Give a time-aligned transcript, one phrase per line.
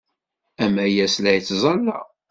[0.63, 1.97] Amayas la yettẓalla.